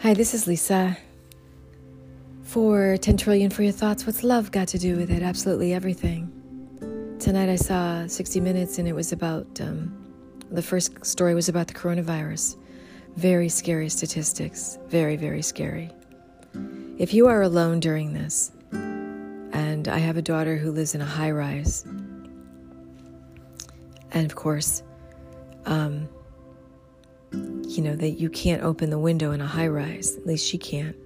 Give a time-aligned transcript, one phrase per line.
[0.00, 0.96] Hi, this is Lisa.
[2.44, 5.24] For 10 trillion for your thoughts, what's love got to do with it?
[5.24, 6.30] Absolutely everything.
[7.18, 9.92] Tonight I saw 60 Minutes and it was about, um,
[10.52, 12.54] the first story was about the coronavirus.
[13.16, 14.78] Very scary statistics.
[14.86, 15.90] Very, very scary.
[16.96, 21.06] If you are alone during this, and I have a daughter who lives in a
[21.06, 21.82] high rise,
[24.12, 24.84] and of course,
[25.66, 26.08] um,
[27.78, 30.16] you know, that you can't open the window in a high rise.
[30.16, 30.96] At least she can't.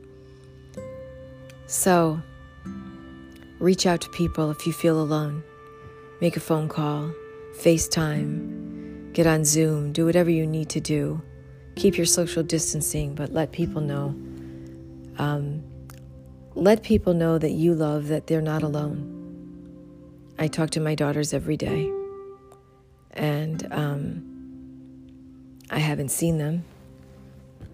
[1.67, 2.23] So,
[3.59, 5.45] reach out to people if you feel alone.
[6.23, 7.13] Make a phone call,
[7.59, 11.21] FaceTime, get on Zoom, do whatever you need to do.
[11.77, 14.17] Keep your social distancing, but let people know.
[15.19, 15.63] Um,
[16.55, 19.11] let people know that you love, that they're not alone.
[20.39, 21.93] I talk to my daughters every day,
[23.11, 24.32] and um,
[25.73, 26.65] I haven't seen them.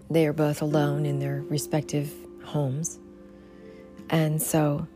[0.09, 2.11] They are both alone in their respective
[2.45, 2.97] homes.
[4.09, 4.87] And so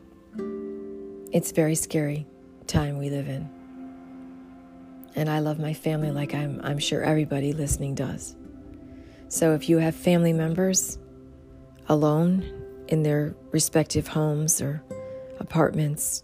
[1.34, 2.26] it's very scary
[2.66, 3.50] time we live in.
[5.16, 8.38] And I love my family like I'm, I'm sure everybody listening does.
[9.28, 10.98] So if you have family members
[11.90, 12.50] alone
[12.88, 14.82] in their respective homes or
[15.42, 16.24] apartments,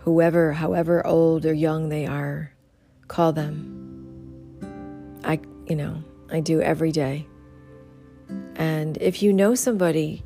[0.00, 2.52] whoever, however old or young they are,
[3.08, 3.73] call them
[5.66, 7.26] you know, I do every day.
[8.56, 10.24] And if you know somebody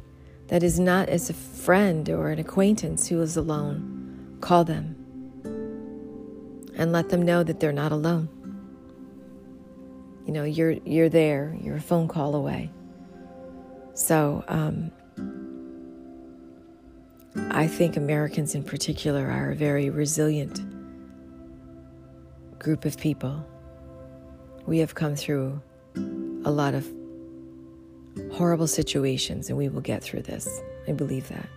[0.48, 4.94] that is not as a friend or an acquaintance who is alone, call them
[6.76, 8.28] and let them know that they're not alone.
[10.26, 11.56] You know, you're you're there.
[11.60, 12.70] You're a phone call away.
[13.94, 14.92] So um,
[17.50, 20.60] I think Americans in particular are a very resilient
[22.58, 23.44] group of people
[24.68, 25.60] we have come through
[26.44, 26.86] a lot of
[28.32, 30.60] horrible situations and we will get through this.
[30.86, 31.48] I believe that.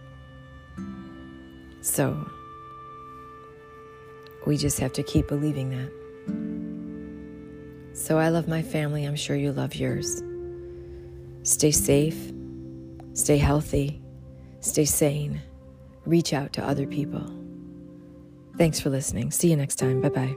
[1.81, 2.25] So,
[4.47, 5.91] we just have to keep believing that.
[7.97, 9.03] So, I love my family.
[9.03, 10.23] I'm sure you love yours.
[11.43, 12.31] Stay safe,
[13.13, 14.01] stay healthy,
[14.61, 15.41] stay sane,
[16.05, 17.29] reach out to other people.
[18.57, 19.31] Thanks for listening.
[19.31, 19.99] See you next time.
[19.99, 20.35] Bye bye.